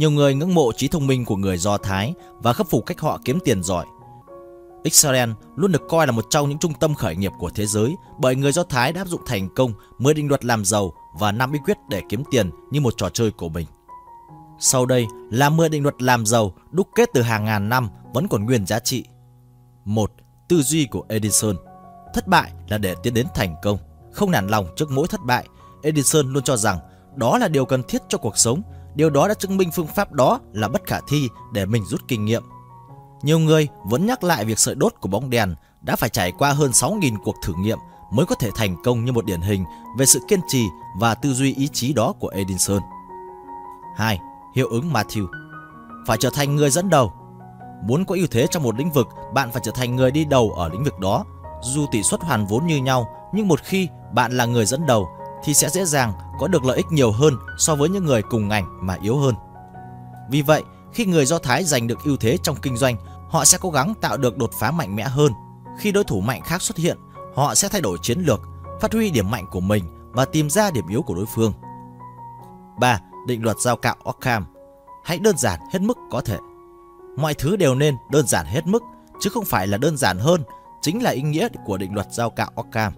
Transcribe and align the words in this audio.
Nhiều 0.00 0.10
người 0.10 0.34
ngưỡng 0.34 0.54
mộ 0.54 0.72
trí 0.72 0.88
thông 0.88 1.06
minh 1.06 1.24
của 1.24 1.36
người 1.36 1.58
Do 1.58 1.76
Thái 1.76 2.14
và 2.42 2.52
khắc 2.52 2.70
phục 2.70 2.86
cách 2.86 3.00
họ 3.00 3.20
kiếm 3.24 3.38
tiền 3.44 3.62
giỏi. 3.62 3.86
Israel 4.82 5.30
luôn 5.56 5.72
được 5.72 5.82
coi 5.88 6.06
là 6.06 6.12
một 6.12 6.26
trong 6.30 6.48
những 6.48 6.58
trung 6.58 6.72
tâm 6.80 6.94
khởi 6.94 7.16
nghiệp 7.16 7.32
của 7.38 7.50
thế 7.50 7.66
giới 7.66 7.94
bởi 8.18 8.36
người 8.36 8.52
Do 8.52 8.62
Thái 8.62 8.92
đã 8.92 9.00
áp 9.00 9.08
dụng 9.08 9.20
thành 9.26 9.48
công 9.54 9.72
10 9.98 10.14
định 10.14 10.28
luật 10.28 10.44
làm 10.44 10.64
giàu 10.64 10.92
và 11.18 11.32
5 11.32 11.52
bí 11.52 11.58
quyết 11.64 11.76
để 11.90 12.02
kiếm 12.08 12.22
tiền 12.30 12.50
như 12.70 12.80
một 12.80 12.94
trò 12.96 13.08
chơi 13.08 13.30
của 13.30 13.48
mình. 13.48 13.66
Sau 14.58 14.86
đây 14.86 15.06
là 15.30 15.50
10 15.50 15.68
định 15.68 15.82
luật 15.82 16.02
làm 16.02 16.26
giàu 16.26 16.54
đúc 16.70 16.88
kết 16.94 17.08
từ 17.14 17.22
hàng 17.22 17.44
ngàn 17.44 17.68
năm 17.68 17.88
vẫn 18.14 18.28
còn 18.28 18.44
nguyên 18.44 18.66
giá 18.66 18.78
trị. 18.78 19.04
1. 19.84 20.12
Tư 20.48 20.62
duy 20.62 20.86
của 20.90 21.04
Edison 21.08 21.56
Thất 22.14 22.26
bại 22.26 22.52
là 22.68 22.78
để 22.78 22.94
tiến 23.02 23.14
đến 23.14 23.26
thành 23.34 23.56
công. 23.62 23.78
Không 24.12 24.30
nản 24.30 24.48
lòng 24.48 24.66
trước 24.76 24.90
mỗi 24.90 25.08
thất 25.08 25.20
bại, 25.26 25.48
Edison 25.82 26.32
luôn 26.32 26.42
cho 26.42 26.56
rằng 26.56 26.78
đó 27.16 27.38
là 27.38 27.48
điều 27.48 27.64
cần 27.64 27.82
thiết 27.82 28.02
cho 28.08 28.18
cuộc 28.18 28.38
sống. 28.38 28.62
Điều 28.94 29.10
đó 29.10 29.28
đã 29.28 29.34
chứng 29.34 29.56
minh 29.56 29.70
phương 29.74 29.86
pháp 29.86 30.12
đó 30.12 30.40
là 30.52 30.68
bất 30.68 30.86
khả 30.86 31.00
thi 31.08 31.28
để 31.52 31.66
mình 31.66 31.84
rút 31.84 32.00
kinh 32.08 32.24
nghiệm. 32.24 32.42
Nhiều 33.22 33.38
người 33.38 33.68
vẫn 33.84 34.06
nhắc 34.06 34.24
lại 34.24 34.44
việc 34.44 34.58
sợi 34.58 34.74
đốt 34.74 34.94
của 35.00 35.08
bóng 35.08 35.30
đèn 35.30 35.54
đã 35.80 35.96
phải 35.96 36.10
trải 36.10 36.32
qua 36.32 36.52
hơn 36.52 36.70
6.000 36.70 37.16
cuộc 37.24 37.34
thử 37.42 37.54
nghiệm 37.58 37.78
mới 38.10 38.26
có 38.26 38.34
thể 38.34 38.50
thành 38.54 38.76
công 38.84 39.04
như 39.04 39.12
một 39.12 39.24
điển 39.24 39.40
hình 39.40 39.64
về 39.98 40.06
sự 40.06 40.20
kiên 40.28 40.40
trì 40.48 40.68
và 40.98 41.14
tư 41.14 41.32
duy 41.32 41.54
ý 41.54 41.68
chí 41.72 41.92
đó 41.92 42.12
của 42.20 42.28
Edison. 42.28 42.82
2. 43.96 44.20
Hiệu 44.54 44.68
ứng 44.68 44.92
Matthew 44.92 45.26
Phải 46.06 46.16
trở 46.20 46.30
thành 46.30 46.56
người 46.56 46.70
dẫn 46.70 46.90
đầu. 46.90 47.12
Muốn 47.86 48.04
có 48.04 48.14
ưu 48.14 48.26
thế 48.30 48.46
trong 48.50 48.62
một 48.62 48.78
lĩnh 48.78 48.90
vực, 48.90 49.08
bạn 49.34 49.50
phải 49.50 49.62
trở 49.64 49.72
thành 49.74 49.96
người 49.96 50.10
đi 50.10 50.24
đầu 50.24 50.50
ở 50.50 50.68
lĩnh 50.68 50.84
vực 50.84 50.98
đó. 50.98 51.24
Dù 51.62 51.86
tỷ 51.90 52.02
suất 52.02 52.20
hoàn 52.20 52.46
vốn 52.46 52.66
như 52.66 52.76
nhau, 52.76 53.30
nhưng 53.34 53.48
một 53.48 53.60
khi 53.62 53.88
bạn 54.12 54.32
là 54.32 54.44
người 54.44 54.66
dẫn 54.66 54.86
đầu 54.86 55.08
thì 55.44 55.54
sẽ 55.54 55.68
dễ 55.70 55.84
dàng 55.84 56.12
có 56.38 56.48
được 56.48 56.64
lợi 56.64 56.76
ích 56.76 56.86
nhiều 56.90 57.12
hơn 57.12 57.36
so 57.58 57.74
với 57.74 57.88
những 57.88 58.04
người 58.04 58.22
cùng 58.22 58.48
ngành 58.48 58.86
mà 58.86 58.96
yếu 59.02 59.18
hơn. 59.18 59.34
Vì 60.30 60.42
vậy, 60.42 60.62
khi 60.92 61.06
người 61.06 61.26
Do 61.26 61.38
Thái 61.38 61.64
giành 61.64 61.86
được 61.86 61.98
ưu 62.04 62.16
thế 62.16 62.38
trong 62.42 62.56
kinh 62.62 62.76
doanh, 62.76 62.96
họ 63.28 63.44
sẽ 63.44 63.58
cố 63.60 63.70
gắng 63.70 63.94
tạo 64.00 64.16
được 64.16 64.38
đột 64.38 64.50
phá 64.60 64.70
mạnh 64.70 64.96
mẽ 64.96 65.02
hơn. 65.02 65.32
Khi 65.78 65.92
đối 65.92 66.04
thủ 66.04 66.20
mạnh 66.20 66.42
khác 66.44 66.62
xuất 66.62 66.76
hiện, 66.76 66.98
họ 67.34 67.54
sẽ 67.54 67.68
thay 67.68 67.80
đổi 67.80 67.98
chiến 68.02 68.20
lược, 68.20 68.40
phát 68.80 68.92
huy 68.92 69.10
điểm 69.10 69.30
mạnh 69.30 69.46
của 69.50 69.60
mình 69.60 69.84
và 70.12 70.24
tìm 70.24 70.50
ra 70.50 70.70
điểm 70.70 70.88
yếu 70.88 71.02
của 71.02 71.14
đối 71.14 71.26
phương. 71.34 71.52
3. 72.80 73.00
Định 73.26 73.44
luật 73.44 73.56
giao 73.60 73.76
cạo 73.76 73.96
Ockham 74.04 74.46
Hãy 75.04 75.18
đơn 75.18 75.36
giản 75.36 75.60
hết 75.72 75.82
mức 75.82 75.98
có 76.10 76.20
thể. 76.20 76.38
Mọi 77.16 77.34
thứ 77.34 77.56
đều 77.56 77.74
nên 77.74 77.96
đơn 78.10 78.26
giản 78.26 78.46
hết 78.46 78.66
mức, 78.66 78.82
chứ 79.20 79.30
không 79.30 79.44
phải 79.44 79.66
là 79.66 79.78
đơn 79.78 79.96
giản 79.96 80.18
hơn, 80.18 80.42
chính 80.82 81.02
là 81.02 81.10
ý 81.10 81.22
nghĩa 81.22 81.48
của 81.64 81.78
định 81.78 81.94
luật 81.94 82.06
giao 82.12 82.30
cạo 82.30 82.50
Ockham. 82.54 82.92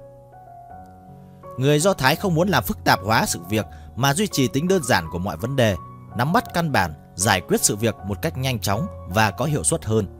Người 1.57 1.79
Do 1.79 1.93
Thái 1.93 2.17
không 2.17 2.35
muốn 2.35 2.49
làm 2.49 2.65
phức 2.65 2.79
tạp 2.85 3.01
hóa 3.05 3.27
sự 3.27 3.41
việc 3.49 3.67
mà 3.97 4.15
duy 4.15 4.27
trì 4.27 4.49
tính 4.49 4.69
đơn 4.69 4.83
giản 4.85 5.05
của 5.11 5.19
mọi 5.19 5.37
vấn 5.37 5.57
đề, 5.57 5.77
nắm 6.17 6.33
bắt 6.33 6.45
căn 6.55 6.73
bản, 6.73 6.95
giải 7.15 7.41
quyết 7.41 7.61
sự 7.65 7.77
việc 7.77 7.97
một 8.09 8.23
cách 8.23 8.39
nhanh 8.39 8.59
chóng 8.59 8.87
và 9.09 9.31
có 9.31 9.45
hiệu 9.45 9.65
suất 9.65 9.85
hơn. 9.85 10.19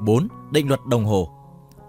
4. 0.00 0.28
Định 0.50 0.68
luật 0.68 0.86
đồng 0.86 1.04
hồ 1.04 1.30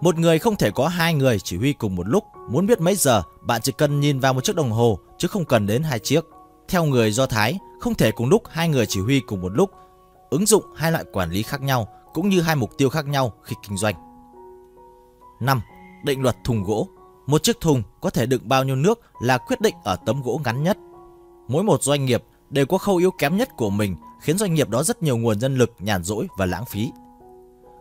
Một 0.00 0.18
người 0.18 0.38
không 0.38 0.56
thể 0.56 0.70
có 0.70 0.88
hai 0.88 1.14
người 1.14 1.38
chỉ 1.38 1.56
huy 1.56 1.72
cùng 1.72 1.94
một 1.96 2.08
lúc. 2.08 2.24
Muốn 2.50 2.66
biết 2.66 2.80
mấy 2.80 2.96
giờ, 2.96 3.22
bạn 3.40 3.60
chỉ 3.60 3.72
cần 3.72 4.00
nhìn 4.00 4.20
vào 4.20 4.34
một 4.34 4.44
chiếc 4.44 4.56
đồng 4.56 4.70
hồ 4.70 4.98
chứ 5.18 5.28
không 5.28 5.44
cần 5.44 5.66
đến 5.66 5.82
hai 5.82 5.98
chiếc. 5.98 6.24
Theo 6.68 6.84
người 6.84 7.12
Do 7.12 7.26
Thái, 7.26 7.58
không 7.80 7.94
thể 7.94 8.10
cùng 8.10 8.28
lúc 8.28 8.42
hai 8.50 8.68
người 8.68 8.86
chỉ 8.86 9.00
huy 9.00 9.20
cùng 9.20 9.40
một 9.40 9.52
lúc. 9.52 9.70
Ứng 10.30 10.46
dụng 10.46 10.64
hai 10.76 10.92
loại 10.92 11.04
quản 11.12 11.30
lý 11.30 11.42
khác 11.42 11.62
nhau 11.62 11.88
cũng 12.14 12.28
như 12.28 12.40
hai 12.40 12.56
mục 12.56 12.70
tiêu 12.78 12.88
khác 12.88 13.06
nhau 13.06 13.32
khi 13.42 13.56
kinh 13.68 13.76
doanh. 13.76 13.94
5. 15.40 15.60
Định 16.04 16.22
luật 16.22 16.36
thùng 16.44 16.62
gỗ 16.62 16.88
một 17.26 17.42
chiếc 17.42 17.60
thùng 17.60 17.82
có 18.00 18.10
thể 18.10 18.26
đựng 18.26 18.48
bao 18.48 18.64
nhiêu 18.64 18.76
nước 18.76 19.00
là 19.20 19.38
quyết 19.38 19.60
định 19.60 19.74
ở 19.84 19.96
tấm 20.06 20.22
gỗ 20.22 20.40
ngắn 20.44 20.62
nhất. 20.62 20.78
Mỗi 21.48 21.64
một 21.64 21.82
doanh 21.82 22.04
nghiệp 22.04 22.24
đều 22.50 22.66
có 22.66 22.78
khâu 22.78 22.96
yếu 22.96 23.10
kém 23.10 23.36
nhất 23.36 23.48
của 23.56 23.70
mình 23.70 23.96
khiến 24.20 24.38
doanh 24.38 24.54
nghiệp 24.54 24.68
đó 24.68 24.82
rất 24.82 25.02
nhiều 25.02 25.16
nguồn 25.16 25.38
nhân 25.38 25.56
lực 25.56 25.70
nhàn 25.78 26.04
rỗi 26.04 26.26
và 26.38 26.46
lãng 26.46 26.64
phí. 26.64 26.90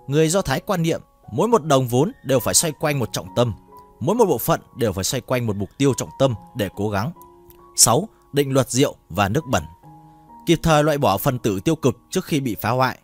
Người 0.08 0.30
Do 0.30 0.42
Thái 0.42 0.60
quan 0.60 0.82
niệm 0.82 1.02
mỗi 1.32 1.48
một 1.48 1.64
đồng 1.64 1.88
vốn 1.88 2.12
đều 2.24 2.40
phải 2.40 2.54
xoay 2.54 2.72
quanh 2.72 3.00
một 3.00 3.10
trọng 3.12 3.28
tâm, 3.36 3.54
mỗi 4.00 4.16
một 4.16 4.25
bộ 4.25 4.38
phận 4.38 4.62
đều 4.75 4.92
phải 4.92 5.03
xoay 5.03 5.22
quanh 5.22 5.48
một 5.48 5.56
mục 5.56 5.69
tiêu 5.78 5.94
trọng 5.98 6.09
tâm 6.19 6.34
để 6.56 6.69
cố 6.75 6.90
gắng. 6.90 7.12
6. 7.75 8.09
Định 8.34 8.53
luật 8.53 8.69
rượu 8.69 8.96
và 9.09 9.30
nước 9.30 9.46
bẩn 9.46 9.64
Kịp 10.46 10.59
thời 10.64 10.84
loại 10.84 10.98
bỏ 10.98 11.18
phần 11.18 11.40
tử 11.40 11.59
tiêu 11.59 11.75
cực 11.75 11.98
trước 12.09 12.25
khi 12.25 12.40
bị 12.40 12.56
phá 12.62 12.69
hoại. 12.69 13.00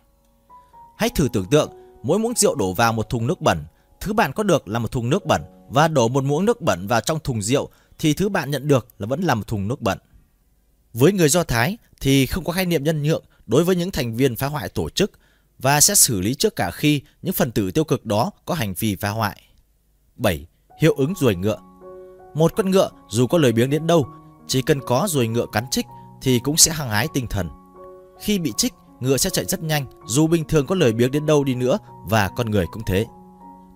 Hãy 0.96 1.08
thử 1.08 1.28
tưởng 1.32 1.46
tượng 1.50 1.70
mỗi 2.02 2.18
muỗng 2.18 2.34
rượu 2.36 2.54
đổ 2.54 2.72
vào 2.72 2.92
một 2.92 3.08
thùng 3.08 3.26
nước 3.26 3.40
bẩn, 3.40 3.64
thứ 4.00 4.12
bạn 4.12 4.32
có 4.32 4.42
được 4.42 4.68
là 4.68 4.78
một 4.78 4.90
thùng 4.90 5.10
nước 5.10 5.26
bẩn 5.26 5.42
và 5.72 5.88
đổ 5.88 6.08
một 6.08 6.24
muỗng 6.24 6.44
nước 6.44 6.60
bẩn 6.60 6.86
vào 6.86 7.00
trong 7.00 7.18
thùng 7.20 7.42
rượu 7.42 7.70
thì 7.98 8.14
thứ 8.14 8.28
bạn 8.28 8.50
nhận 8.50 8.68
được 8.68 8.88
là 8.98 9.06
vẫn 9.06 9.20
là 9.20 9.34
một 9.34 9.46
thùng 9.46 9.68
nước 9.68 9.80
bẩn. 9.80 9.98
Với 10.92 11.12
người 11.12 11.28
Do 11.28 11.44
Thái 11.44 11.78
thì 12.00 12.26
không 12.26 12.44
có 12.44 12.52
khái 12.52 12.66
niệm 12.66 12.84
nhân 12.84 13.02
nhượng 13.02 13.24
đối 13.46 13.64
với 13.64 13.76
những 13.76 13.90
thành 13.90 14.16
viên 14.16 14.36
phá 14.36 14.46
hoại 14.46 14.68
tổ 14.68 14.90
chức 14.90 15.12
và 15.58 15.80
sẽ 15.80 15.94
xử 15.94 16.20
lý 16.20 16.34
trước 16.34 16.56
cả 16.56 16.70
khi 16.70 17.02
những 17.22 17.32
phần 17.32 17.52
tử 17.52 17.70
tiêu 17.70 17.84
cực 17.84 18.06
đó 18.06 18.30
có 18.44 18.54
hành 18.54 18.74
vi 18.74 18.96
phá 18.96 19.10
hoại. 19.10 19.42
7. 20.16 20.46
Hiệu 20.80 20.94
ứng 20.94 21.14
ruồi 21.20 21.34
ngựa 21.34 21.58
Một 22.34 22.52
con 22.56 22.70
ngựa 22.70 22.90
dù 23.10 23.26
có 23.26 23.38
lời 23.38 23.52
biếng 23.52 23.70
đến 23.70 23.86
đâu, 23.86 24.06
chỉ 24.48 24.62
cần 24.62 24.80
có 24.86 25.06
ruồi 25.10 25.28
ngựa 25.28 25.46
cắn 25.52 25.64
trích 25.70 25.86
thì 26.22 26.38
cũng 26.38 26.56
sẽ 26.56 26.72
hăng 26.72 26.90
hái 26.90 27.08
tinh 27.14 27.26
thần. 27.30 27.48
Khi 28.20 28.38
bị 28.38 28.52
trích, 28.56 28.72
ngựa 29.00 29.16
sẽ 29.16 29.30
chạy 29.30 29.44
rất 29.44 29.62
nhanh 29.62 29.86
dù 30.06 30.26
bình 30.26 30.44
thường 30.44 30.66
có 30.66 30.74
lời 30.74 30.92
biếng 30.92 31.10
đến 31.10 31.26
đâu 31.26 31.44
đi 31.44 31.54
nữa 31.54 31.78
và 32.08 32.30
con 32.36 32.50
người 32.50 32.66
cũng 32.72 32.82
thế. 32.86 33.06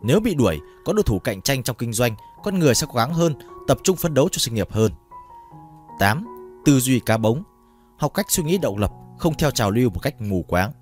Nếu 0.02 0.20
bị 0.20 0.34
đuổi, 0.34 0.60
có 0.84 0.92
đối 0.92 1.02
thủ 1.02 1.18
cạnh 1.18 1.42
tranh 1.42 1.62
trong 1.62 1.76
kinh 1.76 1.92
doanh, 1.92 2.14
con 2.44 2.58
người 2.58 2.74
sẽ 2.74 2.86
cố 2.90 2.94
gắng 2.94 3.14
hơn, 3.14 3.34
tập 3.66 3.78
trung 3.84 3.96
phấn 3.96 4.14
đấu 4.14 4.28
cho 4.32 4.38
sự 4.38 4.50
nghiệp 4.50 4.72
hơn. 4.72 4.92
8. 5.98 6.26
Tư 6.64 6.80
duy 6.80 7.00
cá 7.00 7.16
bống 7.16 7.42
Học 7.98 8.14
cách 8.14 8.26
suy 8.28 8.42
nghĩ 8.42 8.58
độc 8.58 8.76
lập, 8.76 8.90
không 9.18 9.34
theo 9.34 9.50
trào 9.50 9.70
lưu 9.70 9.90
một 9.90 10.00
cách 10.02 10.20
mù 10.20 10.44
quáng. 10.48 10.72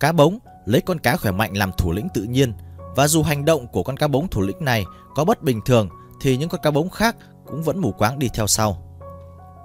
Cá 0.00 0.12
bống 0.12 0.38
lấy 0.64 0.80
con 0.80 0.98
cá 0.98 1.16
khỏe 1.16 1.32
mạnh 1.32 1.56
làm 1.56 1.70
thủ 1.78 1.92
lĩnh 1.92 2.08
tự 2.14 2.22
nhiên 2.22 2.52
và 2.96 3.08
dù 3.08 3.22
hành 3.22 3.44
động 3.44 3.66
của 3.66 3.82
con 3.82 3.96
cá 3.96 4.08
bống 4.08 4.28
thủ 4.28 4.40
lĩnh 4.40 4.64
này 4.64 4.84
có 5.14 5.24
bất 5.24 5.42
bình 5.42 5.60
thường 5.64 5.88
thì 6.20 6.36
những 6.36 6.48
con 6.48 6.60
cá 6.62 6.70
bống 6.70 6.90
khác 6.90 7.16
cũng 7.46 7.62
vẫn 7.62 7.78
mù 7.78 7.92
quáng 7.92 8.18
đi 8.18 8.28
theo 8.34 8.46
sau. 8.46 8.76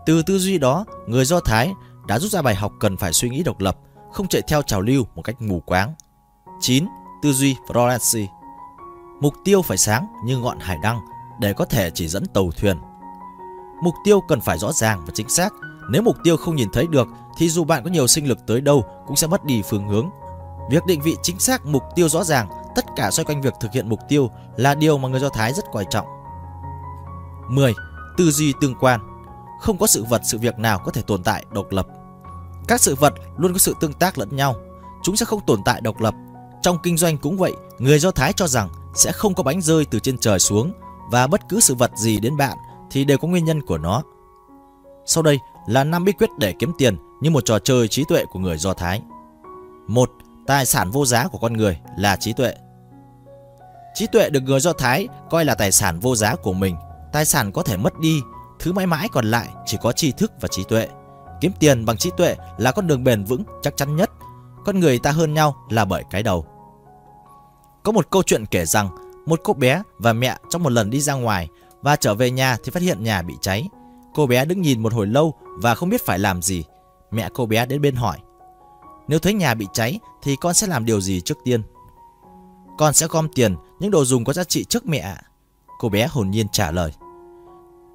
Từ 0.05 0.21
tư 0.23 0.39
duy 0.39 0.57
đó, 0.57 0.85
người 1.07 1.25
Do 1.25 1.39
Thái 1.39 1.73
đã 2.07 2.19
rút 2.19 2.31
ra 2.31 2.41
bài 2.41 2.55
học 2.55 2.71
cần 2.79 2.97
phải 2.97 3.13
suy 3.13 3.29
nghĩ 3.29 3.43
độc 3.43 3.59
lập, 3.59 3.77
không 4.13 4.27
chạy 4.27 4.41
theo 4.47 4.61
trào 4.61 4.81
lưu 4.81 5.05
một 5.15 5.21
cách 5.21 5.41
mù 5.41 5.59
quáng. 5.59 5.93
9. 6.61 6.85
Tư 7.23 7.33
duy 7.33 7.55
Florence 7.67 8.25
Mục 9.23 9.33
tiêu 9.43 9.61
phải 9.61 9.77
sáng 9.77 10.07
như 10.23 10.37
ngọn 10.37 10.59
hải 10.59 10.77
đăng 10.77 10.99
để 11.39 11.53
có 11.53 11.65
thể 11.65 11.91
chỉ 11.93 12.07
dẫn 12.07 12.25
tàu 12.25 12.51
thuyền. 12.57 12.77
Mục 13.83 13.93
tiêu 14.03 14.21
cần 14.27 14.41
phải 14.41 14.57
rõ 14.57 14.71
ràng 14.71 15.03
và 15.05 15.11
chính 15.13 15.29
xác. 15.29 15.53
Nếu 15.89 16.01
mục 16.01 16.15
tiêu 16.23 16.37
không 16.37 16.55
nhìn 16.55 16.69
thấy 16.73 16.87
được 16.87 17.07
thì 17.37 17.49
dù 17.49 17.63
bạn 17.63 17.83
có 17.83 17.89
nhiều 17.89 18.07
sinh 18.07 18.27
lực 18.27 18.37
tới 18.47 18.61
đâu 18.61 18.85
cũng 19.07 19.15
sẽ 19.15 19.27
mất 19.27 19.45
đi 19.45 19.61
phương 19.69 19.87
hướng. 19.87 20.09
Việc 20.69 20.85
định 20.85 21.01
vị 21.01 21.15
chính 21.23 21.39
xác 21.39 21.65
mục 21.65 21.83
tiêu 21.95 22.09
rõ 22.09 22.23
ràng, 22.23 22.47
tất 22.75 22.85
cả 22.95 23.11
xoay 23.11 23.25
quanh 23.25 23.41
việc 23.41 23.53
thực 23.59 23.71
hiện 23.71 23.89
mục 23.89 23.99
tiêu 24.09 24.29
là 24.57 24.75
điều 24.75 24.97
mà 24.97 25.09
người 25.09 25.19
Do 25.19 25.29
Thái 25.29 25.53
rất 25.53 25.65
quan 25.71 25.85
trọng. 25.89 26.07
10. 27.49 27.73
Tư 28.17 28.31
duy 28.31 28.53
tương 28.61 28.75
quan 28.75 28.99
Không 29.61 29.77
có 29.77 29.87
sự 29.87 30.03
vật 30.03 30.21
sự 30.23 30.37
việc 30.37 30.59
nào 30.59 30.79
có 30.85 30.91
thể 30.91 31.01
tồn 31.01 31.23
tại 31.23 31.45
độc 31.51 31.71
lập. 31.71 31.87
Các 32.67 32.81
sự 32.81 32.95
vật 32.95 33.13
luôn 33.37 33.53
có 33.53 33.59
sự 33.59 33.75
tương 33.79 33.93
tác 33.93 34.17
lẫn 34.17 34.35
nhau. 34.35 34.55
Chúng 35.03 35.15
sẽ 35.15 35.25
không 35.25 35.45
tồn 35.45 35.59
tại 35.65 35.81
độc 35.81 36.01
lập. 36.01 36.13
Trong 36.61 36.77
kinh 36.83 36.97
doanh 36.97 37.17
cũng 37.17 37.37
vậy, 37.37 37.53
người 37.79 37.99
Do 37.99 38.11
Thái 38.11 38.33
cho 38.33 38.47
rằng 38.47 38.69
sẽ 38.93 39.11
không 39.11 39.33
có 39.33 39.43
bánh 39.43 39.61
rơi 39.61 39.85
từ 39.85 39.99
trên 39.99 40.17
trời 40.17 40.39
xuống 40.39 40.73
và 41.11 41.27
bất 41.27 41.49
cứ 41.49 41.59
sự 41.59 41.75
vật 41.75 41.91
gì 41.95 42.19
đến 42.19 42.37
bạn 42.37 42.57
thì 42.91 43.05
đều 43.05 43.17
có 43.17 43.27
nguyên 43.27 43.45
nhân 43.45 43.61
của 43.61 43.77
nó. 43.77 44.03
Sau 45.05 45.23
đây 45.23 45.39
là 45.67 45.83
năm 45.83 46.05
bí 46.05 46.11
quyết 46.11 46.29
để 46.37 46.53
kiếm 46.59 46.71
tiền 46.77 46.97
như 47.21 47.29
một 47.29 47.45
trò 47.45 47.59
chơi 47.59 47.87
trí 47.87 48.03
tuệ 48.03 48.25
của 48.25 48.39
người 48.39 48.57
Do 48.57 48.73
Thái. 48.73 49.01
Một, 49.87 50.09
Tài 50.47 50.65
sản 50.65 50.91
vô 50.91 51.05
giá 51.05 51.27
của 51.27 51.37
con 51.37 51.53
người 51.53 51.79
là 51.97 52.15
trí 52.15 52.33
tuệ. 52.33 52.53
Trí 53.93 54.07
tuệ 54.07 54.29
được 54.29 54.43
người 54.43 54.59
Do 54.59 54.73
Thái 54.73 55.07
coi 55.29 55.45
là 55.45 55.55
tài 55.55 55.71
sản 55.71 55.99
vô 55.99 56.15
giá 56.15 56.35
của 56.35 56.53
mình. 56.53 56.75
Tài 57.13 57.25
sản 57.25 57.51
có 57.51 57.63
thể 57.63 57.77
mất 57.77 57.99
đi, 57.99 58.21
thứ 58.59 58.73
mãi 58.73 58.87
mãi 58.87 59.07
còn 59.11 59.25
lại 59.25 59.47
chỉ 59.65 59.77
có 59.81 59.91
tri 59.91 60.11
thức 60.11 60.31
và 60.41 60.47
trí 60.51 60.63
tuệ. 60.63 60.87
Kiếm 61.41 61.51
tiền 61.59 61.85
bằng 61.85 61.97
trí 61.97 62.11
tuệ 62.17 62.35
là 62.57 62.71
con 62.71 62.87
đường 62.87 63.03
bền 63.03 63.23
vững 63.23 63.43
chắc 63.61 63.77
chắn 63.77 63.95
nhất. 63.95 64.09
Con 64.65 64.79
người 64.79 64.99
ta 64.99 65.11
hơn 65.11 65.33
nhau 65.33 65.55
là 65.69 65.85
bởi 65.85 66.03
cái 66.09 66.23
đầu. 66.23 66.45
Có 67.83 67.91
một 67.91 68.09
câu 68.09 68.23
chuyện 68.23 68.45
kể 68.45 68.65
rằng 68.65 68.89
một 69.25 69.39
cô 69.43 69.53
bé 69.53 69.83
và 69.97 70.13
mẹ 70.13 70.37
trong 70.49 70.63
một 70.63 70.69
lần 70.69 70.89
đi 70.89 71.01
ra 71.01 71.13
ngoài 71.13 71.49
và 71.81 71.95
trở 71.95 72.15
về 72.15 72.31
nhà 72.31 72.57
thì 72.63 72.71
phát 72.71 72.83
hiện 72.83 73.03
nhà 73.03 73.21
bị 73.21 73.33
cháy. 73.41 73.69
Cô 74.13 74.27
bé 74.27 74.45
đứng 74.45 74.61
nhìn 74.61 74.83
một 74.83 74.93
hồi 74.93 75.07
lâu 75.07 75.33
và 75.43 75.75
không 75.75 75.89
biết 75.89 76.05
phải 76.05 76.19
làm 76.19 76.41
gì. 76.41 76.63
Mẹ 77.11 77.29
cô 77.33 77.45
bé 77.45 77.65
đến 77.65 77.81
bên 77.81 77.95
hỏi. 77.95 78.17
Nếu 79.07 79.19
thấy 79.19 79.33
nhà 79.33 79.53
bị 79.53 79.67
cháy 79.73 79.99
thì 80.21 80.35
con 80.35 80.53
sẽ 80.53 80.67
làm 80.67 80.85
điều 80.85 81.01
gì 81.01 81.21
trước 81.21 81.37
tiên? 81.43 81.61
Con 82.77 82.93
sẽ 82.93 83.07
gom 83.07 83.27
tiền, 83.35 83.55
những 83.79 83.91
đồ 83.91 84.05
dùng 84.05 84.23
có 84.23 84.33
giá 84.33 84.43
trị 84.43 84.63
trước 84.63 84.85
mẹ. 84.85 85.15
Cô 85.79 85.89
bé 85.89 86.07
hồn 86.07 86.31
nhiên 86.31 86.47
trả 86.51 86.71
lời. 86.71 86.91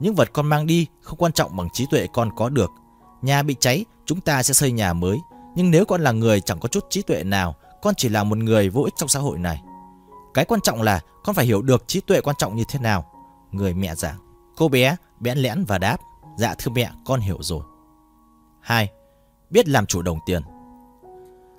Những 0.00 0.14
vật 0.14 0.32
con 0.32 0.46
mang 0.46 0.67
đi 0.67 0.87
không 1.00 1.19
quan 1.19 1.32
trọng 1.32 1.56
bằng 1.56 1.69
trí 1.73 1.87
tuệ 1.91 2.06
con 2.12 2.31
có 2.37 2.49
được. 2.49 2.70
Nhà 3.23 3.43
bị 3.43 3.56
cháy, 3.61 3.84
chúng 4.06 4.20
ta 4.20 4.43
sẽ 4.43 4.55
xây 4.55 4.73
nhà 4.73 4.93
mới. 4.93 5.19
Nhưng 5.55 5.70
nếu 5.70 5.84
con 5.84 6.00
là 6.00 6.12
người 6.12 6.41
chẳng 6.41 6.61
có 6.61 6.69
chút 6.69 6.87
trí 6.91 7.02
tuệ 7.02 7.25
nào, 7.25 7.55
con 7.82 7.94
chỉ 7.94 8.08
là 8.08 8.25
một 8.25 8.38
người 8.38 8.69
vô 8.69 8.82
ích 8.82 8.94
trong 8.96 9.08
xã 9.08 9.20
hội 9.20 9.38
này. 9.38 9.62
Cái 10.34 10.44
quan 10.44 10.60
trọng 10.60 10.82
là 10.82 11.00
con 11.25 11.34
phải 11.34 11.46
hiểu 11.46 11.62
được 11.62 11.84
trí 11.86 12.00
tuệ 12.00 12.20
quan 12.20 12.36
trọng 12.38 12.56
như 12.56 12.64
thế 12.69 12.78
nào. 12.78 13.12
Người 13.52 13.75
mẹ 13.75 13.94
giảng. 13.94 14.19
Cô 14.56 14.69
bé 14.69 14.96
bẽn 15.20 15.38
lẽn 15.38 15.64
và 15.64 15.78
đáp. 15.78 15.96
Dạ 16.38 16.54
thưa 16.58 16.70
mẹ, 16.70 16.90
con 17.04 17.20
hiểu 17.20 17.38
rồi. 17.40 17.62
2. 18.60 18.88
biết 19.50 19.69
làm 19.69 19.86
chủ 19.86 20.02
đồng 20.02 20.19
tiền. 20.26 20.42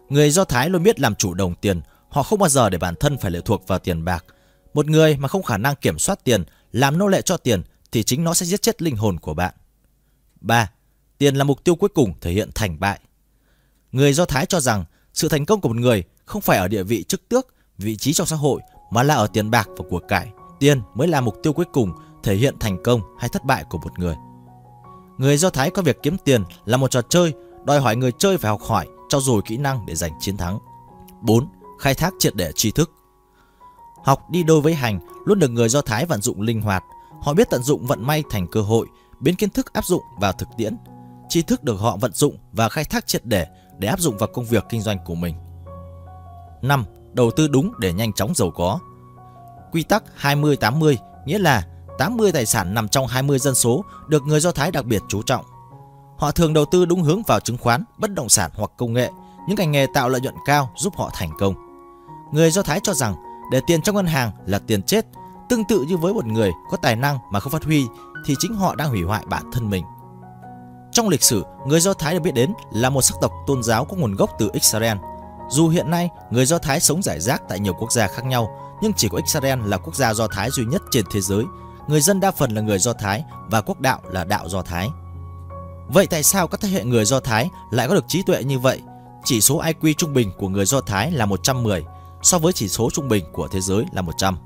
Người 0.10 0.30
Do 0.30 0.44
Thái 0.44 0.70
luôn 0.70 0.84
biết 0.84 1.00
làm 1.00 1.16
chủ 1.16 1.34
đồng 1.34 1.56
tiền, 1.56 1.82
họ 2.10 2.24
không 2.24 2.40
bao 2.40 2.50
giờ 2.50 2.70
để 2.70 2.78
bản 2.78 2.96
thân 3.00 3.18
phải 3.18 3.32
lệ 3.32 3.42
thuộc 3.46 3.68
vào 3.68 3.80
tiền 3.80 4.06
bạc. 4.06 4.26
Một 4.74 4.86
người 4.86 5.18
mà 5.18 5.28
không 5.28 5.44
khả 5.44 5.58
năng 5.58 5.76
kiểm 5.76 6.00
soát 6.00 6.24
tiền, 6.24 6.44
làm 6.72 6.98
nô 6.98 7.08
lệ 7.08 7.22
cho 7.22 7.38
tiền 7.38 7.64
thì 7.92 8.04
chính 8.04 8.24
nó 8.24 8.34
sẽ 8.34 8.46
giết 8.46 8.62
chết 8.62 8.82
linh 8.82 8.96
hồn 8.96 9.20
của 9.20 9.34
bạn. 9.34 9.54
3. 10.42 10.72
Tiền 11.18 11.36
là 11.36 11.44
mục 11.44 11.64
tiêu 11.64 11.76
cuối 11.76 11.90
cùng 11.90 12.14
thể 12.22 12.32
hiện 12.32 12.50
thành 12.56 12.80
bại. 12.80 13.00
Người 13.92 14.14
Do 14.14 14.26
Thái 14.26 14.46
cho 14.46 14.60
rằng 14.60 14.86
sự 15.14 15.30
thành 15.30 15.46
công 15.46 15.62
của 15.62 15.70
một 15.70 15.78
người 15.78 16.04
không 16.26 16.42
phải 16.42 16.58
ở 16.58 16.68
địa 16.68 16.84
vị 16.84 17.04
chức 17.04 17.30
tước, 17.30 17.54
vị 17.80 17.96
trí 17.98 18.14
trong 18.14 18.28
xã 18.28 18.36
hội 18.36 18.62
mà 18.92 19.04
là 19.04 19.16
ở 19.16 19.28
tiền 19.28 19.52
bạc 19.52 19.70
và 19.78 19.86
của 19.90 20.00
cải. 20.00 20.32
Tiền 20.60 20.82
mới 20.96 21.08
là 21.08 21.22
mục 21.22 21.36
tiêu 21.44 21.54
cuối 21.54 21.66
cùng 21.74 21.94
thể 22.24 22.36
hiện 22.36 22.56
thành 22.60 22.84
công 22.84 23.02
hay 23.20 23.30
thất 23.30 23.46
bại 23.46 23.64
của 23.70 23.78
một 23.78 24.00
người. 24.00 24.16
Người 25.18 25.38
Do 25.38 25.50
Thái 25.50 25.70
coi 25.70 25.84
việc 25.84 25.98
kiếm 26.04 26.18
tiền 26.18 26.44
là 26.66 26.78
một 26.78 26.92
trò 26.92 27.02
chơi, 27.02 27.34
đòi 27.66 27.80
hỏi 27.80 27.96
người 27.96 28.12
chơi 28.12 28.38
phải 28.38 28.50
học 28.50 28.62
hỏi, 28.62 28.88
trau 29.10 29.22
dồi 29.22 29.42
kỹ 29.46 29.58
năng 29.58 29.86
để 29.86 29.96
giành 29.96 30.12
chiến 30.20 30.38
thắng. 30.38 30.60
4. 31.22 31.48
Khai 31.80 31.94
thác 31.94 32.14
triệt 32.20 32.36
để 32.36 32.52
tri 32.56 32.72
thức. 32.72 32.92
Học 34.04 34.30
đi 34.30 34.44
đôi 34.44 34.62
với 34.62 34.74
hành 34.74 35.00
luôn 35.26 35.40
được 35.40 35.50
người 35.50 35.70
Do 35.70 35.82
Thái 35.82 36.06
vận 36.06 36.22
dụng 36.22 36.42
linh 36.42 36.62
hoạt. 36.62 36.84
Họ 37.22 37.34
biết 37.34 37.50
tận 37.50 37.64
dụng 37.64 37.86
vận 37.86 38.08
may 38.08 38.24
thành 38.30 38.48
cơ 38.48 38.62
hội, 38.62 38.88
biến 39.20 39.36
kiến 39.36 39.50
thức 39.50 39.74
áp 39.74 39.86
dụng 39.86 40.02
vào 40.20 40.34
thực 40.34 40.50
tiễn. 40.58 40.78
Tri 41.30 41.42
thức 41.42 41.64
được 41.64 41.80
họ 41.80 41.98
vận 41.98 42.14
dụng 42.14 42.38
và 42.52 42.70
khai 42.70 42.84
thác 42.84 43.08
triệt 43.08 43.26
để 43.26 43.48
để 43.78 43.88
áp 43.88 44.00
dụng 44.00 44.18
vào 44.18 44.30
công 44.34 44.46
việc 44.46 44.66
kinh 44.70 44.82
doanh 44.82 44.98
của 45.06 45.16
mình. 45.16 45.36
5. 46.62 46.86
Đầu 47.14 47.32
tư 47.32 47.48
đúng 47.48 47.72
để 47.80 47.94
nhanh 47.94 48.14
chóng 48.14 48.36
giàu 48.36 48.52
có. 48.52 48.80
Quy 49.72 49.84
tắc 49.84 50.04
20-80 50.22 50.96
nghĩa 51.26 51.40
là 51.40 51.64
80 51.98 52.32
tài 52.32 52.46
sản 52.46 52.74
nằm 52.74 52.88
trong 52.88 53.08
20 53.08 53.40
dân 53.40 53.56
số 53.56 53.86
được 54.08 54.24
người 54.24 54.40
Do 54.40 54.52
Thái 54.52 54.72
đặc 54.72 54.86
biệt 54.86 55.02
chú 55.08 55.22
trọng. 55.22 55.46
Họ 56.18 56.32
thường 56.32 56.54
đầu 56.54 56.66
tư 56.66 56.86
đúng 56.86 57.04
hướng 57.04 57.22
vào 57.28 57.40
chứng 57.40 57.58
khoán, 57.58 57.84
bất 57.98 58.14
động 58.14 58.30
sản 58.30 58.52
hoặc 58.54 58.72
công 58.78 58.94
nghệ, 58.94 59.12
những 59.48 59.58
ngành 59.58 59.72
nghề 59.72 59.88
tạo 59.94 60.10
lợi 60.10 60.22
nhuận 60.22 60.36
cao 60.46 60.72
giúp 60.78 60.94
họ 60.98 61.10
thành 61.14 61.30
công. 61.40 61.54
Người 62.32 62.52
Do 62.52 62.62
Thái 62.64 62.80
cho 62.84 62.94
rằng 62.94 63.16
để 63.52 63.62
tiền 63.68 63.82
trong 63.82 63.96
ngân 63.96 64.06
hàng 64.06 64.32
là 64.46 64.60
tiền 64.60 64.84
chết, 64.84 65.06
tương 65.50 65.66
tự 65.66 65.82
như 65.82 65.98
với 65.98 66.14
một 66.14 66.26
người 66.26 66.52
có 66.72 66.78
tài 66.78 66.96
năng 66.96 67.18
mà 67.32 67.40
không 67.40 67.52
phát 67.52 67.64
huy 67.64 67.88
thì 68.26 68.36
chính 68.40 68.54
họ 68.54 68.76
đang 68.76 68.90
hủy 68.90 69.04
hoại 69.04 69.24
bản 69.30 69.44
thân 69.52 69.70
mình. 69.70 69.86
Trong 70.92 71.10
lịch 71.10 71.24
sử, 71.24 71.44
người 71.68 71.80
Do 71.80 71.94
Thái 71.94 72.14
được 72.14 72.20
biết 72.20 72.34
đến 72.34 72.54
là 72.72 72.90
một 72.90 73.02
sắc 73.02 73.16
tộc 73.22 73.32
tôn 73.48 73.64
giáo 73.64 73.86
có 73.86 73.98
nguồn 73.98 74.16
gốc 74.16 74.30
từ 74.40 74.50
Israel. 74.54 74.98
Dù 75.50 75.68
hiện 75.68 75.90
nay 75.90 76.10
người 76.30 76.46
Do 76.46 76.58
Thái 76.58 76.80
sống 76.80 77.02
rải 77.04 77.20
rác 77.20 77.42
tại 77.50 77.60
nhiều 77.60 77.74
quốc 77.74 77.92
gia 77.92 78.08
khác 78.08 78.26
nhau, 78.26 78.50
nhưng 78.82 78.94
chỉ 78.94 79.10
có 79.10 79.18
Israel 79.18 79.60
là 79.66 79.78
quốc 79.78 79.96
gia 79.96 80.14
Do 80.14 80.28
Thái 80.28 80.50
duy 80.50 80.66
nhất 80.66 80.82
trên 80.92 81.06
thế 81.12 81.22
giới. 81.22 81.44
Người 81.88 82.02
dân 82.02 82.20
đa 82.20 82.32
phần 82.32 82.52
là 82.52 82.62
người 82.62 82.80
Do 82.80 82.94
Thái 82.94 83.24
và 83.50 83.62
quốc 83.62 83.80
đạo 83.80 84.00
là 84.12 84.24
đạo 84.24 84.50
Do 84.50 84.62
Thái. 84.62 84.90
Vậy 85.88 86.08
tại 86.08 86.24
sao 86.24 86.48
các 86.48 86.62
thế 86.62 86.70
hệ 86.70 86.84
người 86.84 87.06
Do 87.06 87.20
Thái 87.20 87.50
lại 87.72 87.88
có 87.88 87.94
được 87.94 88.06
trí 88.08 88.24
tuệ 88.24 88.44
như 88.44 88.60
vậy? 88.60 88.82
Chỉ 89.24 89.42
số 89.42 89.62
IQ 89.62 89.94
trung 89.94 90.14
bình 90.14 90.32
của 90.38 90.50
người 90.50 90.66
Do 90.66 90.82
Thái 90.82 91.12
là 91.12 91.26
110, 91.26 91.86
so 92.22 92.40
với 92.40 92.54
chỉ 92.54 92.68
số 92.68 92.90
trung 92.94 93.08
bình 93.08 93.26
của 93.34 93.48
thế 93.48 93.62
giới 93.62 93.86
là 93.92 94.02
100. 94.02 94.38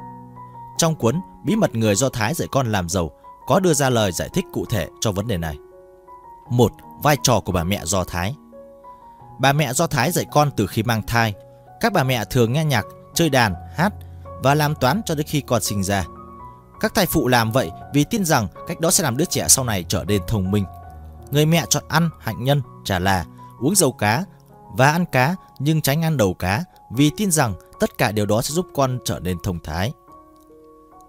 Trong 0.78 0.96
cuốn 0.96 1.22
Bí 1.44 1.56
mật 1.56 1.76
người 1.76 1.96
Do 1.96 2.10
Thái 2.10 2.34
dạy 2.34 2.48
con 2.52 2.72
làm 2.72 2.90
giàu 2.90 3.12
có 3.46 3.60
đưa 3.60 3.74
ra 3.74 3.90
lời 3.90 4.12
giải 4.12 4.30
thích 4.34 4.46
cụ 4.54 4.66
thể 4.66 4.88
cho 5.02 5.12
vấn 5.12 5.28
đề 5.28 5.38
này. 5.38 5.58
1. 6.50 6.72
vai 7.04 7.18
trò 7.24 7.40
của 7.40 7.52
bà 7.52 7.64
mẹ 7.64 7.82
Do 7.84 8.04
Thái. 8.04 8.36
Bà 9.40 9.54
mẹ 9.54 9.74
Do 9.74 9.88
Thái 9.88 10.12
dạy 10.12 10.26
con 10.32 10.52
từ 10.58 10.68
khi 10.68 10.84
mang 10.84 11.02
thai. 11.02 11.34
Các 11.80 11.94
bà 11.94 12.04
mẹ 12.04 12.26
thường 12.26 12.54
nghe 12.54 12.66
nhạc, 12.66 12.86
chơi 13.14 13.30
đàn, 13.30 13.56
hát 13.76 13.94
và 14.44 14.56
làm 14.56 14.76
toán 14.76 15.02
cho 15.06 15.16
đến 15.16 15.28
khi 15.28 15.42
con 15.42 15.62
sinh 15.62 15.84
ra. 15.84 16.06
Các 16.80 16.94
thai 16.96 17.06
phụ 17.06 17.28
làm 17.28 17.52
vậy 17.52 17.72
vì 17.94 18.04
tin 18.04 18.26
rằng 18.26 18.48
cách 18.68 18.80
đó 18.80 18.92
sẽ 18.92 19.04
làm 19.04 19.18
đứa 19.18 19.26
trẻ 19.26 19.48
sau 19.48 19.66
này 19.66 19.86
trở 19.88 20.04
nên 20.08 20.22
thông 20.28 20.52
minh. 20.52 20.66
Người 21.32 21.46
mẹ 21.46 21.66
chọn 21.70 21.84
ăn 21.90 22.10
hạnh 22.20 22.44
nhân, 22.44 22.62
chả 22.86 23.00
là, 23.00 23.26
uống 23.60 23.76
dầu 23.76 23.92
cá 23.92 24.24
và 24.74 24.92
ăn 24.92 25.06
cá 25.06 25.36
nhưng 25.60 25.82
tránh 25.82 26.04
ăn 26.04 26.18
đầu 26.18 26.34
cá 26.34 26.64
vì 26.90 27.12
tin 27.18 27.32
rằng 27.32 27.54
tất 27.80 27.98
cả 27.98 28.12
điều 28.12 28.26
đó 28.26 28.42
sẽ 28.42 28.54
giúp 28.54 28.68
con 28.74 29.00
trở 29.06 29.20
nên 29.20 29.38
thông 29.44 29.60
thái. 29.60 29.92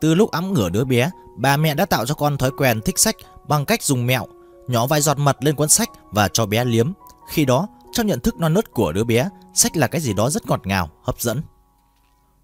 Từ 0.00 0.14
lúc 0.14 0.30
ấm 0.30 0.52
ngửa 0.52 0.68
đứa 0.68 0.84
bé, 0.84 1.10
bà 1.36 1.56
mẹ 1.56 1.74
đã 1.74 1.84
tạo 1.84 2.06
cho 2.06 2.14
con 2.14 2.38
thói 2.38 2.50
quen 2.58 2.80
thích 2.80 2.98
sách 2.98 3.16
bằng 3.48 3.64
cách 3.64 3.82
dùng 3.82 4.06
mẹo, 4.06 4.26
nhỏ 4.68 4.86
vài 4.86 5.00
giọt 5.00 5.18
mật 5.18 5.36
lên 5.40 5.54
cuốn 5.54 5.68
sách 5.68 5.88
và 6.10 6.28
cho 6.28 6.46
bé 6.46 6.64
liếm. 6.64 6.92
Khi 7.28 7.44
đó, 7.44 7.68
trong 7.94 8.06
nhận 8.06 8.20
thức 8.20 8.36
non 8.36 8.54
nớt 8.54 8.72
của 8.72 8.92
đứa 8.92 9.04
bé, 9.04 9.28
sách 9.54 9.76
là 9.76 9.86
cái 9.86 10.00
gì 10.00 10.12
đó 10.12 10.30
rất 10.30 10.46
ngọt 10.46 10.66
ngào, 10.66 10.90
hấp 11.02 11.20
dẫn. 11.20 11.42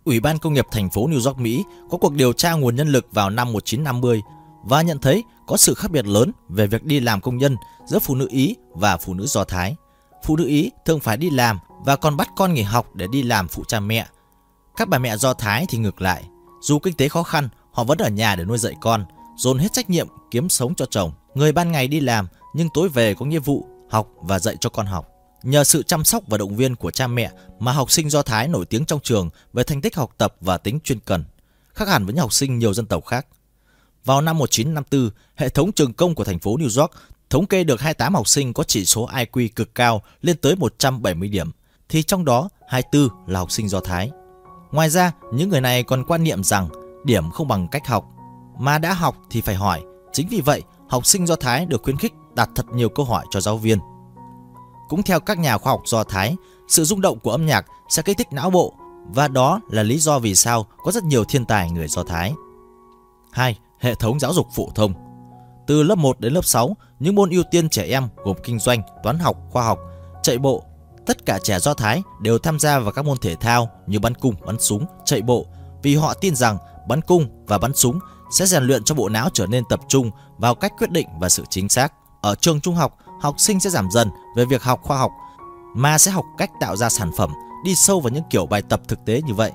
Ủy 0.04 0.20
ban 0.20 0.38
công 0.38 0.54
nghiệp 0.54 0.66
thành 0.72 0.90
phố 0.90 1.08
New 1.08 1.26
York, 1.26 1.38
Mỹ 1.38 1.64
có 1.90 1.98
cuộc 1.98 2.14
điều 2.14 2.32
tra 2.32 2.52
nguồn 2.52 2.76
nhân 2.76 2.88
lực 2.88 3.06
vào 3.12 3.30
năm 3.30 3.52
1950 3.52 4.22
và 4.64 4.82
nhận 4.82 4.98
thấy 4.98 5.24
có 5.46 5.56
sự 5.56 5.74
khác 5.74 5.90
biệt 5.90 6.06
lớn 6.06 6.32
về 6.48 6.66
việc 6.66 6.84
đi 6.84 7.00
làm 7.00 7.20
công 7.20 7.36
nhân 7.36 7.56
giữa 7.86 7.98
phụ 7.98 8.14
nữ 8.14 8.26
Ý 8.30 8.56
và 8.70 8.96
phụ 8.96 9.14
nữ 9.14 9.26
Do 9.26 9.44
Thái. 9.44 9.76
Phụ 10.24 10.36
nữ 10.36 10.46
Ý 10.46 10.70
thường 10.84 11.00
phải 11.00 11.16
đi 11.16 11.30
làm 11.30 11.58
và 11.84 11.96
còn 11.96 12.16
bắt 12.16 12.28
con 12.36 12.54
nghỉ 12.54 12.62
học 12.62 12.94
để 12.94 13.06
đi 13.12 13.22
làm 13.22 13.48
phụ 13.48 13.64
cha 13.68 13.80
mẹ. 13.80 14.06
Các 14.76 14.88
bà 14.88 14.98
mẹ 14.98 15.16
Do 15.16 15.34
Thái 15.34 15.66
thì 15.68 15.78
ngược 15.78 16.02
lại. 16.02 16.24
Dù 16.60 16.78
kinh 16.78 16.94
tế 16.94 17.08
khó 17.08 17.22
khăn, 17.22 17.48
họ 17.72 17.84
vẫn 17.84 17.98
ở 17.98 18.08
nhà 18.08 18.36
để 18.36 18.44
nuôi 18.44 18.58
dạy 18.58 18.74
con, 18.80 19.04
dồn 19.36 19.58
hết 19.58 19.72
trách 19.72 19.90
nhiệm 19.90 20.08
kiếm 20.30 20.48
sống 20.48 20.74
cho 20.74 20.86
chồng. 20.86 21.12
Người 21.34 21.52
ban 21.52 21.72
ngày 21.72 21.88
đi 21.88 22.00
làm 22.00 22.28
nhưng 22.54 22.68
tối 22.74 22.88
về 22.88 23.14
có 23.14 23.26
nghĩa 23.26 23.38
vụ 23.38 23.66
học 23.90 24.08
và 24.16 24.38
dạy 24.38 24.56
cho 24.60 24.70
con 24.70 24.86
học. 24.86 25.09
Nhờ 25.42 25.64
sự 25.64 25.82
chăm 25.82 26.04
sóc 26.04 26.22
và 26.26 26.38
động 26.38 26.56
viên 26.56 26.76
của 26.76 26.90
cha 26.90 27.06
mẹ 27.06 27.30
mà 27.58 27.72
học 27.72 27.90
sinh 27.90 28.10
Do 28.10 28.22
Thái 28.22 28.48
nổi 28.48 28.64
tiếng 28.66 28.84
trong 28.84 29.00
trường 29.00 29.30
về 29.52 29.64
thành 29.64 29.80
tích 29.80 29.96
học 29.96 30.14
tập 30.18 30.34
và 30.40 30.58
tính 30.58 30.78
chuyên 30.84 31.00
cần, 31.00 31.24
khác 31.74 31.88
hẳn 31.88 32.06
với 32.06 32.14
những 32.14 32.22
học 32.22 32.32
sinh 32.32 32.58
nhiều 32.58 32.74
dân 32.74 32.86
tộc 32.86 33.06
khác. 33.06 33.26
Vào 34.04 34.20
năm 34.20 34.38
1954, 34.38 35.10
hệ 35.34 35.48
thống 35.48 35.72
trường 35.72 35.92
công 35.92 36.14
của 36.14 36.24
thành 36.24 36.38
phố 36.38 36.56
New 36.56 36.80
York 36.80 36.90
thống 37.30 37.46
kê 37.46 37.64
được 37.64 37.80
28 37.80 38.14
học 38.14 38.28
sinh 38.28 38.52
có 38.52 38.64
chỉ 38.64 38.84
số 38.84 39.08
IQ 39.08 39.48
cực 39.56 39.74
cao 39.74 40.02
lên 40.22 40.36
tới 40.36 40.56
170 40.56 41.28
điểm, 41.28 41.50
thì 41.88 42.02
trong 42.02 42.24
đó 42.24 42.48
24 42.68 43.08
là 43.26 43.38
học 43.38 43.50
sinh 43.50 43.68
Do 43.68 43.80
Thái. 43.80 44.10
Ngoài 44.72 44.90
ra, 44.90 45.12
những 45.32 45.48
người 45.48 45.60
này 45.60 45.82
còn 45.82 46.04
quan 46.04 46.22
niệm 46.22 46.44
rằng 46.44 46.68
điểm 47.04 47.30
không 47.30 47.48
bằng 47.48 47.68
cách 47.68 47.86
học, 47.86 48.04
mà 48.58 48.78
đã 48.78 48.92
học 48.92 49.16
thì 49.30 49.40
phải 49.40 49.54
hỏi. 49.54 49.82
Chính 50.12 50.28
vì 50.28 50.40
vậy, 50.40 50.62
học 50.88 51.06
sinh 51.06 51.26
Do 51.26 51.36
Thái 51.36 51.66
được 51.66 51.82
khuyến 51.82 51.96
khích 51.96 52.12
đặt 52.34 52.50
thật 52.54 52.66
nhiều 52.74 52.88
câu 52.88 53.04
hỏi 53.06 53.26
cho 53.30 53.40
giáo 53.40 53.58
viên. 53.58 53.78
Cũng 54.90 55.02
theo 55.02 55.20
các 55.20 55.38
nhà 55.38 55.58
khoa 55.58 55.72
học 55.72 55.82
Do 55.84 56.04
Thái, 56.04 56.36
sự 56.68 56.84
rung 56.84 57.00
động 57.00 57.18
của 57.18 57.30
âm 57.30 57.46
nhạc 57.46 57.66
sẽ 57.88 58.02
kích 58.02 58.18
thích 58.18 58.32
não 58.32 58.50
bộ 58.50 58.74
và 59.06 59.28
đó 59.28 59.60
là 59.70 59.82
lý 59.82 59.98
do 59.98 60.18
vì 60.18 60.34
sao 60.34 60.66
có 60.84 60.92
rất 60.92 61.04
nhiều 61.04 61.24
thiên 61.24 61.44
tài 61.44 61.70
người 61.70 61.88
Do 61.88 62.02
Thái. 62.02 62.34
2. 63.32 63.58
Hệ 63.80 63.94
thống 63.94 64.20
giáo 64.20 64.32
dục 64.32 64.46
phổ 64.56 64.68
thông 64.74 64.92
Từ 65.66 65.82
lớp 65.82 65.94
1 65.94 66.20
đến 66.20 66.32
lớp 66.32 66.44
6, 66.44 66.76
những 66.98 67.14
môn 67.14 67.30
ưu 67.30 67.42
tiên 67.50 67.68
trẻ 67.68 67.84
em 67.84 68.08
gồm 68.24 68.36
kinh 68.44 68.58
doanh, 68.58 68.82
toán 69.02 69.18
học, 69.18 69.36
khoa 69.50 69.64
học, 69.64 69.78
chạy 70.22 70.38
bộ. 70.38 70.64
Tất 71.06 71.26
cả 71.26 71.38
trẻ 71.42 71.58
Do 71.58 71.74
Thái 71.74 72.02
đều 72.20 72.38
tham 72.38 72.58
gia 72.58 72.78
vào 72.78 72.92
các 72.92 73.04
môn 73.04 73.18
thể 73.18 73.34
thao 73.34 73.68
như 73.86 73.98
bắn 73.98 74.14
cung, 74.14 74.34
bắn 74.46 74.60
súng, 74.60 74.86
chạy 75.04 75.22
bộ 75.22 75.46
vì 75.82 75.96
họ 75.96 76.14
tin 76.14 76.34
rằng 76.34 76.58
bắn 76.88 77.00
cung 77.00 77.44
và 77.46 77.58
bắn 77.58 77.74
súng 77.74 77.98
sẽ 78.38 78.46
rèn 78.46 78.62
luyện 78.62 78.84
cho 78.84 78.94
bộ 78.94 79.08
não 79.08 79.28
trở 79.32 79.46
nên 79.46 79.64
tập 79.68 79.80
trung 79.88 80.10
vào 80.38 80.54
cách 80.54 80.72
quyết 80.78 80.90
định 80.90 81.08
và 81.20 81.28
sự 81.28 81.44
chính 81.50 81.68
xác. 81.68 81.92
Ở 82.22 82.34
trường 82.34 82.60
trung 82.60 82.74
học, 82.74 82.98
học 83.20 83.34
sinh 83.38 83.60
sẽ 83.60 83.70
giảm 83.70 83.90
dần 83.90 84.10
về 84.36 84.44
việc 84.44 84.62
học 84.62 84.80
khoa 84.82 84.98
học 84.98 85.12
mà 85.74 85.98
sẽ 85.98 86.10
học 86.10 86.24
cách 86.38 86.50
tạo 86.60 86.76
ra 86.76 86.88
sản 86.88 87.10
phẩm, 87.16 87.30
đi 87.64 87.74
sâu 87.74 88.00
vào 88.00 88.10
những 88.10 88.24
kiểu 88.30 88.46
bài 88.46 88.62
tập 88.62 88.80
thực 88.88 89.04
tế 89.04 89.22
như 89.26 89.34
vậy. 89.34 89.52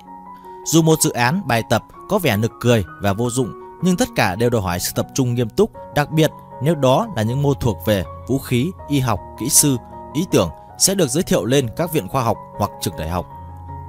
Dù 0.66 0.82
một 0.82 1.02
dự 1.02 1.12
án 1.12 1.42
bài 1.46 1.64
tập 1.70 1.84
có 2.10 2.20
vẻ 2.20 2.38
nực 2.38 2.52
cười 2.60 2.84
và 3.02 3.14
vô 3.14 3.30
dụng, 3.30 3.54
nhưng 3.82 3.98
tất 3.98 4.10
cả 4.16 4.36
đều 4.36 4.50
đòi 4.50 4.62
hỏi 4.62 4.80
sự 4.80 4.92
tập 4.96 5.08
trung 5.14 5.34
nghiêm 5.34 5.50
túc, 5.50 5.72
đặc 5.96 6.12
biệt 6.12 6.32
nếu 6.62 6.76
đó 6.76 7.08
là 7.16 7.24
những 7.24 7.42
môn 7.42 7.56
thuộc 7.60 7.78
về 7.86 8.04
vũ 8.28 8.40
khí, 8.40 8.72
y 8.88 9.00
học, 9.00 9.20
kỹ 9.40 9.50
sư, 9.50 9.78
ý 10.14 10.26
tưởng 10.32 10.50
sẽ 10.78 10.96
được 10.96 11.10
giới 11.10 11.24
thiệu 11.24 11.46
lên 11.46 11.68
các 11.78 11.94
viện 11.94 12.08
khoa 12.08 12.24
học 12.24 12.38
hoặc 12.58 12.72
trường 12.82 12.98
đại 12.98 13.10
học. 13.10 13.26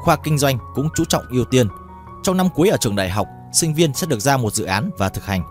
Khoa 0.01 0.17
kinh 0.17 0.39
doanh 0.39 0.59
cũng 0.75 0.89
chú 0.97 1.05
trọng 1.05 1.25
ưu 1.31 1.45
tiên. 1.45 1.69
Trong 2.23 2.37
năm 2.37 2.49
cuối 2.55 2.69
ở 2.69 2.77
trường 2.77 2.97
đại 2.97 3.11
học, 3.11 3.27
sinh 3.53 3.75
viên 3.75 3.95
sẽ 3.95 4.07
được 4.07 4.21
ra 4.21 4.37
một 4.37 4.55
dự 4.55 4.65
án 4.65 4.91
và 4.99 5.09
thực 5.09 5.25
hành. 5.25 5.43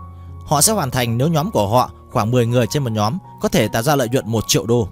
Họ 0.46 0.60
sẽ 0.60 0.72
hoàn 0.72 0.90
thành 0.90 1.18
nếu 1.18 1.28
nhóm 1.28 1.50
của 1.50 1.68
họ 1.68 1.90
khoảng 2.16 2.30
10 2.30 2.46
người 2.46 2.66
trên 2.66 2.84
một 2.84 2.92
nhóm 2.92 3.18
có 3.40 3.48
thể 3.48 3.68
tạo 3.68 3.82
ra 3.82 3.96
lợi 3.96 4.08
nhuận 4.08 4.28
1 4.28 4.44
triệu 4.48 4.66
đô. 4.66 4.88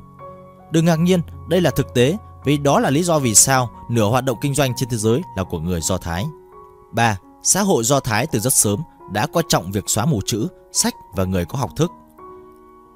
Đừng 0.71 0.85
ngạc 0.85 0.97
nhiên, 0.97 1.21
đây 1.49 1.61
là 1.61 1.71
thực 1.71 1.95
tế 1.95 2.17
vì 2.45 2.59
đó 2.59 2.81
là 2.81 2.91
lý 2.91 3.03
do 3.03 3.19
vì 3.19 3.35
sao 3.35 3.71
nửa 3.91 4.05
hoạt 4.05 4.25
động 4.25 4.39
kinh 4.41 4.55
doanh 4.55 4.73
trên 4.77 4.89
thế 4.89 4.97
giới 4.97 5.21
là 5.37 5.45
của 5.45 5.59
người 5.59 5.81
Do 5.81 5.99
Thái. 5.99 6.25
3. 6.93 7.19
Xã 7.43 7.63
hội 7.63 7.85
Do 7.85 8.01
Thái 8.01 8.27
từ 8.27 8.39
rất 8.39 8.53
sớm 8.53 8.83
đã 9.13 9.27
coi 9.27 9.43
trọng 9.49 9.73
việc 9.73 9.85
xóa 9.87 10.05
mù 10.05 10.21
chữ, 10.27 10.49
sách 10.73 10.95
và 11.15 11.25
người 11.25 11.45
có 11.45 11.59
học 11.59 11.71
thức. 11.77 11.91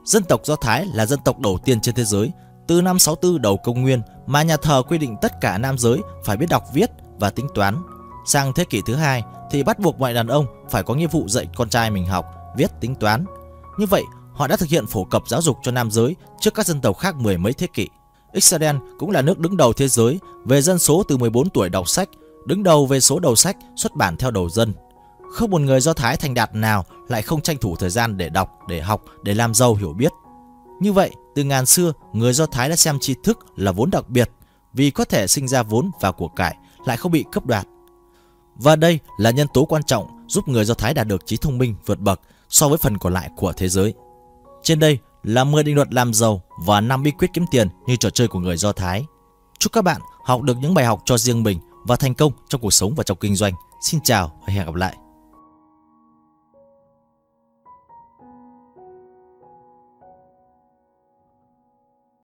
Dân 0.05 0.25
tộc 0.25 0.41
Do 0.45 0.57
Thái 0.57 0.87
là 0.95 1.07
dân 1.07 1.19
tộc 1.25 1.39
đầu 1.39 1.59
tiên 1.65 1.81
trên 1.81 1.95
thế 1.95 2.05
giới 2.05 2.33
từ 2.69 2.83
năm 2.83 2.99
64 2.99 3.43
đầu 3.43 3.57
công 3.57 3.83
nguyên 3.83 4.03
mà 4.27 4.43
nhà 4.43 4.57
thờ 4.57 4.83
quy 4.89 4.99
định 4.99 5.17
tất 5.23 5.41
cả 5.41 5.59
nam 5.59 5.79
giới 5.79 6.01
phải 6.25 6.37
biết 6.37 6.47
đọc 6.51 6.65
viết 6.73 6.91
và 7.19 7.31
tính 7.31 7.47
toán. 7.55 7.83
Sang 8.27 8.53
thế 8.53 8.65
kỷ 8.65 8.83
thứ 8.87 8.95
hai 8.95 9.23
thì 9.51 9.63
bắt 9.63 9.79
buộc 9.79 10.01
mọi 10.01 10.15
đàn 10.15 10.27
ông 10.27 10.47
phải 10.71 10.83
có 10.83 10.95
nghĩa 10.95 11.07
vụ 11.07 11.29
dạy 11.29 11.49
con 11.57 11.69
trai 11.69 11.91
mình 11.91 12.07
học, 12.07 12.27
viết, 12.57 12.81
tính 12.81 12.95
toán. 12.95 13.25
Như 13.79 13.87
vậy, 13.87 14.05
họ 14.39 14.47
đã 14.47 14.57
thực 14.57 14.69
hiện 14.69 14.87
phổ 14.87 15.05
cập 15.05 15.29
giáo 15.29 15.43
dục 15.43 15.59
cho 15.63 15.73
nam 15.73 15.91
giới 15.91 16.17
trước 16.41 16.55
các 16.55 16.67
dân 16.67 16.81
tộc 16.81 16.99
khác 16.99 17.17
mười 17.17 17.39
mấy 17.39 17.53
thế 17.53 17.67
kỷ. 17.67 17.89
Israel 18.33 18.77
cũng 18.99 19.11
là 19.11 19.23
nước 19.23 19.39
đứng 19.39 19.57
đầu 19.57 19.73
thế 19.73 19.89
giới 19.89 20.21
về 20.45 20.63
dân 20.63 20.79
số 20.79 21.03
từ 21.09 21.17
14 21.17 21.51
tuổi 21.51 21.69
đọc 21.69 21.89
sách, 21.89 22.09
đứng 22.47 22.63
đầu 22.63 22.87
về 22.87 23.01
số 23.01 23.19
đầu 23.19 23.37
sách 23.37 23.57
xuất 23.77 23.95
bản 23.95 24.17
theo 24.17 24.31
đầu 24.31 24.49
dân. 24.49 24.73
Không 25.33 25.51
một 25.51 25.61
người 25.61 25.81
Do 25.81 25.93
Thái 25.93 26.17
thành 26.17 26.35
đạt 26.35 26.55
nào 26.55 26.85
lại 27.09 27.23
không 27.23 27.41
tranh 27.41 27.57
thủ 27.59 27.77
thời 27.77 27.91
gian 27.91 28.17
để 28.17 28.29
đọc, 28.29 28.59
để 28.69 28.81
học, 28.81 29.05
để 29.23 29.35
làm 29.35 29.55
giàu 29.55 29.75
hiểu 29.75 29.93
biết. 29.93 30.13
Như 30.81 30.93
vậy, 30.93 31.11
Từ 31.39 31.45
ngàn 31.45 31.67
xưa, 31.67 31.93
người 32.13 32.33
Do 32.33 32.47
Thái 32.47 32.69
đã 32.69 32.77
xem 32.77 32.99
tri 33.01 33.15
thức 33.25 33.39
là 33.57 33.73
vốn 33.73 33.91
đặc 33.91 34.09
biệt 34.09 34.31
vì 34.73 34.91
có 34.91 35.05
thể 35.05 35.27
sinh 35.27 35.49
ra 35.49 35.63
vốn 35.63 35.91
và 36.01 36.13
của 36.13 36.29
cải 36.29 36.57
lại 36.87 36.97
không 36.97 37.13
bị 37.13 37.25
cấp 37.33 37.47
đoạt. 37.47 37.67
Và 38.57 38.77
đây 38.77 38.99
là 39.19 39.31
nhân 39.31 39.47
tố 39.55 39.65
quan 39.65 39.83
trọng 39.83 40.27
giúp 40.29 40.49
người 40.49 40.65
Do 40.65 40.75
Thái 40.75 40.95
đạt 40.95 41.07
được 41.07 41.27
trí 41.27 41.37
thông 41.37 41.59
minh 41.59 41.75
vượt 41.87 42.01
bậc 42.01 42.21
so 42.49 42.69
với 42.69 42.79
phần 42.79 42.99
còn 42.99 43.13
lại 43.13 43.31
của 43.37 43.53
thế 43.53 43.69
giới. 43.69 43.95
Trên 44.69 44.79
đây 44.79 44.99
là 45.23 45.45
10 45.45 45.63
định 45.63 45.77
luật 45.77 45.95
làm 45.95 46.15
giàu 46.15 46.43
và 46.67 46.81
5 46.81 47.03
bí 47.03 47.11
quyết 47.11 47.29
kiếm 47.33 47.45
tiền 47.51 47.69
như 47.87 47.97
trò 47.97 48.11
chơi 48.11 48.29
của 48.29 48.39
người 48.39 48.57
Do 48.57 48.73
Thái. 48.73 49.05
Chúc 49.59 49.73
các 49.73 49.83
bạn 49.85 50.01
học 50.25 50.43
được 50.43 50.57
những 50.59 50.75
bài 50.75 50.85
học 50.85 51.03
cho 51.05 51.19
riêng 51.19 51.43
mình 51.43 51.59
và 51.85 51.97
thành 51.97 52.15
công 52.15 52.33
trong 52.49 52.61
cuộc 52.61 52.71
sống 52.71 52.95
và 52.95 53.05
trong 53.05 53.19
kinh 53.21 53.37
doanh. 53.37 53.53
Xin 53.83 54.01
chào 54.05 54.33
và 54.47 54.53
hẹn 54.53 54.67
gặp 54.67 54.75
lại. 54.75 54.97